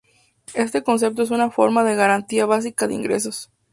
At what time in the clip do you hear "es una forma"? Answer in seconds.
1.21-1.83